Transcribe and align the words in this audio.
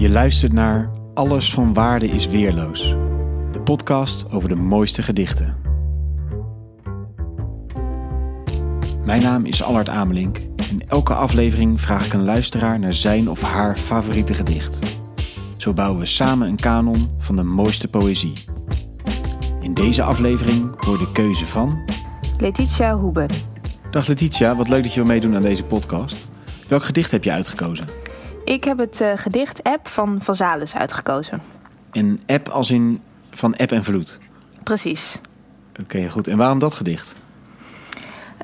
Je 0.00 0.10
luistert 0.10 0.52
naar 0.52 0.90
Alles 1.14 1.52
van 1.52 1.74
Waarde 1.74 2.06
is 2.06 2.26
Weerloos, 2.26 2.88
de 3.52 3.60
podcast 3.64 4.30
over 4.30 4.48
de 4.48 4.54
mooiste 4.54 5.02
gedichten. 5.02 5.56
Mijn 9.04 9.22
naam 9.22 9.44
is 9.44 9.62
Allard 9.62 9.88
Amelink 9.88 10.38
en 10.70 10.88
elke 10.88 11.14
aflevering 11.14 11.80
vraag 11.80 12.06
ik 12.06 12.12
een 12.12 12.24
luisteraar 12.24 12.78
naar 12.78 12.94
zijn 12.94 13.30
of 13.30 13.42
haar 13.42 13.76
favoriete 13.76 14.34
gedicht. 14.34 14.78
Zo 15.56 15.72
bouwen 15.74 16.00
we 16.00 16.06
samen 16.06 16.48
een 16.48 16.56
kanon 16.56 17.08
van 17.18 17.36
de 17.36 17.42
mooiste 17.42 17.88
poëzie. 17.88 18.44
In 19.60 19.74
deze 19.74 20.02
aflevering 20.02 20.84
hoor 20.84 20.98
de 20.98 21.12
keuze 21.12 21.46
van. 21.46 21.78
Letitia 22.38 22.94
Hoeben. 22.94 23.28
Dag 23.90 24.06
Letitia, 24.06 24.56
wat 24.56 24.68
leuk 24.68 24.82
dat 24.82 24.94
je 24.94 25.00
wil 25.00 25.08
meedoen 25.08 25.34
aan 25.34 25.42
deze 25.42 25.64
podcast. 25.64 26.28
Welk 26.68 26.84
gedicht 26.84 27.10
heb 27.10 27.24
je 27.24 27.32
uitgekozen? 27.32 27.99
Ik 28.50 28.64
heb 28.64 28.78
het 28.78 29.00
uh, 29.00 29.12
gedicht 29.14 29.62
App 29.62 29.88
van 29.88 30.18
Vazalis 30.22 30.76
uitgekozen. 30.76 31.38
Een 31.92 32.20
app 32.26 32.48
als 32.48 32.70
in 32.70 33.02
van 33.30 33.56
app 33.56 33.72
en 33.72 33.84
vloed? 33.84 34.18
Precies. 34.62 35.20
Oké, 35.80 36.08
goed. 36.08 36.26
En 36.26 36.36
waarom 36.36 36.58
dat 36.58 36.74
gedicht? 36.74 37.16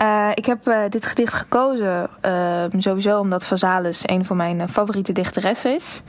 Uh, 0.00 0.28
ik 0.34 0.46
heb 0.46 0.68
uh, 0.68 0.78
dit 0.88 1.06
gedicht 1.06 1.32
gekozen 1.32 2.08
sowieso 2.78 3.20
omdat 3.20 3.46
Vazalis 3.46 4.02
een 4.08 4.24
van 4.24 4.36
mijn 4.36 4.68
favoriete 4.68 5.12
dichteressen 5.12 5.74
is. 5.74 6.00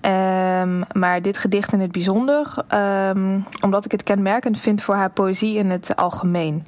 Um, 0.00 0.84
maar 0.92 1.22
dit 1.22 1.38
gedicht 1.38 1.72
in 1.72 1.80
het 1.80 1.92
bijzonder, 1.92 2.54
um, 2.74 3.44
omdat 3.60 3.84
ik 3.84 3.92
het 3.92 4.02
kenmerkend 4.02 4.60
vind 4.60 4.82
voor 4.82 4.94
haar 4.94 5.10
poëzie 5.10 5.56
in 5.56 5.70
het 5.70 5.96
algemeen. 5.96 6.62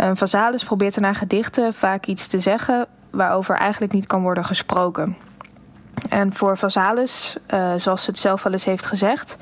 Um, 0.00 0.16
Vazalis 0.16 0.64
probeert 0.64 0.96
in 0.96 1.04
haar 1.04 1.14
gedichten 1.14 1.74
vaak 1.74 2.06
iets 2.06 2.26
te 2.26 2.40
zeggen 2.40 2.86
waarover 3.10 3.54
eigenlijk 3.54 3.92
niet 3.92 4.06
kan 4.06 4.22
worden 4.22 4.44
gesproken. 4.44 5.16
En 6.12 6.32
voor 6.32 6.58
Vazalis, 6.58 7.36
uh, 7.54 7.72
zoals 7.76 8.04
ze 8.04 8.10
het 8.10 8.18
zelf 8.18 8.42
wel 8.42 8.52
eens 8.52 8.64
heeft 8.64 8.86
gezegd, 8.86 9.36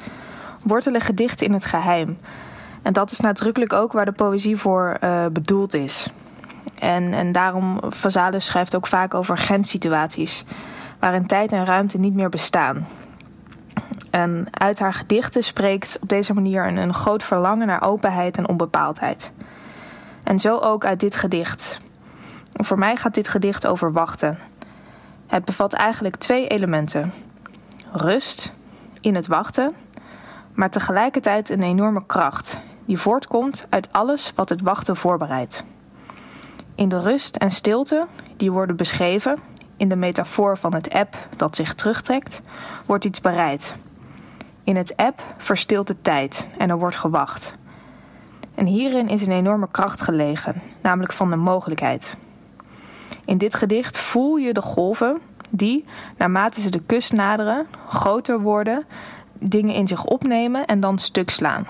wortelen 0.63 1.01
gedichten 1.01 1.47
in 1.47 1.53
het 1.53 1.65
geheim. 1.65 2.19
En 2.83 2.93
dat 2.93 3.11
is 3.11 3.21
nadrukkelijk 3.21 3.73
ook 3.73 3.93
waar 3.93 4.05
de 4.05 4.13
poëzie 4.13 4.57
voor 4.57 4.97
uh, 5.05 5.27
bedoeld 5.27 5.75
is. 5.75 6.11
En, 6.79 7.13
en 7.13 7.33
daarom, 7.33 7.81
Vazalis 7.89 8.45
schrijft 8.45 8.77
ook 8.77 8.87
vaak 8.87 9.15
over 9.15 9.39
grenssituaties, 9.39 10.45
waarin 10.99 11.27
tijd 11.27 11.53
en 11.53 11.65
ruimte 11.65 11.99
niet 11.99 12.15
meer 12.15 12.29
bestaan. 12.29 12.87
En 14.11 14.47
uit 14.51 14.79
haar 14.79 14.95
gedichten 14.95 15.43
spreekt 15.43 15.99
op 16.01 16.09
deze 16.09 16.35
manier 16.35 16.67
een, 16.67 16.77
een 16.77 16.95
groot 16.95 17.23
verlangen 17.23 17.67
naar 17.67 17.83
openheid 17.83 18.37
en 18.37 18.49
onbepaaldheid. 18.49 19.31
En 20.23 20.41
zo 20.41 20.59
ook 20.59 20.85
uit 20.85 21.01
dit 21.01 21.17
gedicht. 21.17 21.79
Voor 22.53 22.79
mij 22.79 22.97
gaat 22.97 23.15
dit 23.15 23.29
gedicht 23.29 23.67
over 23.67 23.93
wachten. 23.93 24.50
Het 25.31 25.45
bevat 25.45 25.73
eigenlijk 25.73 26.17
twee 26.17 26.47
elementen: 26.47 27.13
rust 27.93 28.51
in 29.01 29.15
het 29.15 29.27
wachten, 29.27 29.75
maar 30.55 30.71
tegelijkertijd 30.71 31.49
een 31.49 31.63
enorme 31.63 32.07
kracht 32.07 32.59
die 32.85 32.99
voortkomt 32.99 33.67
uit 33.69 33.93
alles 33.93 34.33
wat 34.35 34.49
het 34.49 34.61
wachten 34.61 34.97
voorbereidt. 34.97 35.65
In 36.75 36.89
de 36.89 37.01
rust 37.01 37.37
en 37.37 37.51
stilte 37.51 38.07
die 38.37 38.53
worden 38.53 38.77
beschreven, 38.77 39.39
in 39.77 39.89
de 39.89 39.97
metafoor 39.97 40.59
van 40.59 40.75
het 40.75 40.91
app 40.91 41.17
dat 41.37 41.57
zich 41.57 41.75
terugtrekt, 41.75 42.41
wordt 42.87 43.05
iets 43.05 43.21
bereid. 43.21 43.75
In 44.65 44.77
het 44.77 44.97
app 44.97 45.23
verstilt 45.37 45.87
de 45.87 46.01
tijd 46.03 46.49
en 46.59 46.71
er 46.71 46.79
wordt 46.79 46.97
gewacht. 46.97 47.55
En 48.55 48.67
hierin 48.67 49.09
is 49.09 49.27
een 49.27 49.33
enorme 49.33 49.69
kracht 49.71 50.01
gelegen, 50.01 50.57
namelijk 50.83 51.13
van 51.13 51.31
de 51.31 51.37
mogelijkheid. 51.37 52.17
In 53.31 53.39
dit 53.39 53.55
gedicht 53.55 53.99
voel 53.99 54.37
je 54.37 54.53
de 54.53 54.63
golven 54.63 55.21
die, 55.51 55.85
naarmate 56.17 56.61
ze 56.61 56.71
de 56.71 56.83
kust 56.87 57.13
naderen, 57.13 57.67
groter 57.89 58.41
worden, 58.41 58.85
dingen 59.33 59.75
in 59.75 59.89
zich 59.89 60.05
opnemen 60.05 60.67
en 60.67 60.81
dan 60.81 60.99
stuk 60.99 61.31
slaan. 61.31 61.67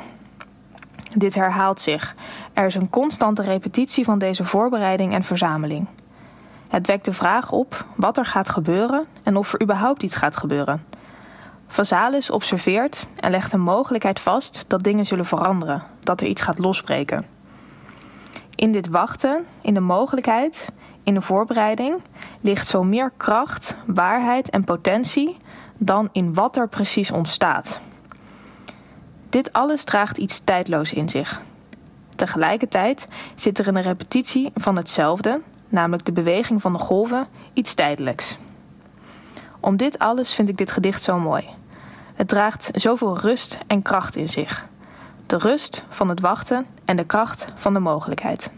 Dit 1.15 1.35
herhaalt 1.35 1.81
zich. 1.81 2.15
Er 2.53 2.67
is 2.67 2.75
een 2.75 2.91
constante 2.91 3.43
repetitie 3.43 4.05
van 4.05 4.19
deze 4.19 4.45
voorbereiding 4.45 5.15
en 5.15 5.25
verzameling. 5.25 5.87
Het 6.69 6.87
wekt 6.87 7.05
de 7.05 7.13
vraag 7.13 7.53
op 7.53 7.85
wat 7.97 8.19
er 8.19 8.27
gaat 8.27 8.49
gebeuren 8.49 9.05
en 9.23 9.37
of 9.37 9.53
er 9.53 9.63
überhaupt 9.63 10.03
iets 10.03 10.15
gaat 10.15 10.37
gebeuren. 10.37 10.85
Vazalis 11.67 12.31
observeert 12.31 13.07
en 13.17 13.31
legt 13.31 13.53
een 13.53 13.61
mogelijkheid 13.61 14.21
vast 14.21 14.65
dat 14.69 14.83
dingen 14.83 15.07
zullen 15.07 15.27
veranderen, 15.27 15.83
dat 16.01 16.21
er 16.21 16.27
iets 16.27 16.43
gaat 16.43 16.59
losbreken. 16.59 17.25
In 18.55 18.73
dit 18.73 18.89
wachten, 18.89 19.47
in 19.61 19.75
de 19.75 19.81
mogelijkheid, 19.81 20.69
in 21.03 21.15
de 21.15 21.23
voorbereiding, 21.23 21.97
ligt 22.41 22.67
zo 22.67 22.83
meer 22.85 23.13
kracht, 23.17 23.77
waarheid 23.87 24.51
en 24.51 24.65
potentie 24.65 25.37
dan 25.79 26.09
in 26.13 26.35
wat 26.35 26.57
er 26.57 26.69
precies 26.69 27.11
ontstaat. 27.11 27.81
Dit 29.29 29.53
alles 29.53 29.85
draagt 29.85 30.19
iets 30.19 30.41
tijdloos 30.41 30.93
in 30.93 31.09
zich. 31.09 31.41
Tegelijkertijd 32.17 33.09
zit 33.35 33.59
er 33.59 33.67
in 33.67 33.75
de 33.75 33.81
repetitie 33.81 34.51
van 34.55 34.77
hetzelfde, 34.77 35.41
namelijk 35.69 36.05
de 36.05 36.13
beweging 36.13 36.61
van 36.61 36.73
de 36.73 36.79
golven, 36.79 37.25
iets 37.53 37.75
tijdelijks. 37.75 38.39
Om 39.61 39.77
dit 39.77 39.99
alles 39.99 40.35
vind 40.35 40.49
ik 40.49 40.57
dit 40.57 40.71
gedicht 40.71 41.03
zo 41.03 41.19
mooi. 41.19 41.45
Het 42.15 42.29
draagt 42.29 42.71
zoveel 42.73 43.19
rust 43.19 43.59
en 43.67 43.83
kracht 43.83 44.17
in 44.17 44.29
zich. 44.29 44.67
De 45.27 45.39
rust 45.39 45.85
van 45.89 46.09
het 46.09 46.21
wachten 46.21 46.65
en 46.85 46.97
de 46.97 47.05
kracht 47.05 47.47
van 47.55 47.73
de 47.73 47.79
mogelijkheid. 47.79 48.51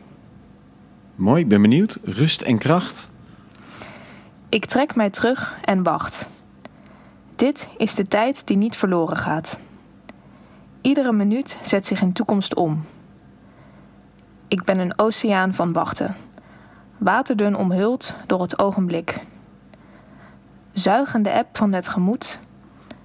Mooi, 1.14 1.42
ik 1.42 1.48
ben 1.48 1.62
benieuwd. 1.62 1.98
Rust 2.04 2.42
en 2.42 2.58
kracht. 2.58 3.10
Ik 4.48 4.64
trek 4.64 4.94
mij 4.94 5.10
terug 5.10 5.58
en 5.64 5.82
wacht. 5.82 6.28
Dit 7.36 7.68
is 7.76 7.94
de 7.94 8.08
tijd 8.08 8.46
die 8.46 8.56
niet 8.56 8.76
verloren 8.76 9.16
gaat. 9.16 9.56
Iedere 10.80 11.12
minuut 11.12 11.56
zet 11.62 11.86
zich 11.86 12.02
in 12.02 12.12
toekomst 12.12 12.54
om. 12.54 12.84
Ik 14.48 14.64
ben 14.64 14.78
een 14.78 14.98
oceaan 14.98 15.54
van 15.54 15.72
wachten, 15.72 16.16
waterdun 16.98 17.56
omhuld 17.56 18.14
door 18.26 18.40
het 18.40 18.58
ogenblik. 18.58 19.18
Zuigende 20.72 21.30
eb 21.30 21.46
van 21.52 21.72
het 21.72 21.88
gemoed, 21.88 22.38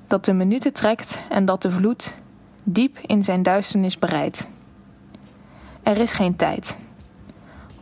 dat 0.07 0.25
de 0.25 0.34
minuten 0.34 0.74
trekt 0.74 1.19
en 1.29 1.45
dat 1.45 1.62
de 1.62 1.72
vloed 1.72 2.13
diep 2.63 2.97
in 2.97 3.24
zijn 3.24 3.44
duisternis 3.44 4.00
bereidt. 4.00 4.47
Er 5.84 5.97
is 5.97 6.13
geen 6.13 6.35
tijd. 6.35 6.78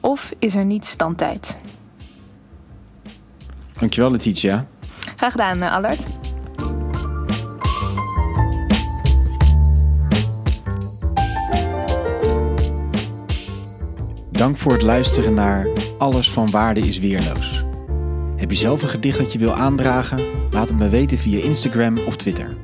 Of 0.05 0.33
is 0.39 0.55
er 0.55 0.65
niets 0.65 0.97
dan 0.97 1.15
tijd? 1.15 1.55
Dankjewel, 3.79 4.11
Letitia. 4.11 4.65
Graag 5.15 5.31
gedaan, 5.31 5.61
eh, 5.61 5.73
Allard. 5.73 5.99
Dank 14.31 14.57
voor 14.57 14.71
het 14.71 14.81
luisteren 14.81 15.33
naar 15.33 15.67
Alles 15.97 16.31
van 16.31 16.49
Waarde 16.49 16.79
is 16.79 16.99
Weerloos. 16.99 17.63
Heb 18.35 18.49
je 18.49 18.57
zelf 18.57 18.83
een 18.83 18.89
gedicht 18.89 19.17
dat 19.17 19.33
je 19.33 19.39
wil 19.39 19.53
aandragen? 19.53 20.19
Laat 20.51 20.69
het 20.69 20.77
me 20.77 20.89
weten 20.89 21.17
via 21.17 21.43
Instagram 21.43 21.97
of 21.97 22.15
Twitter. 22.15 22.55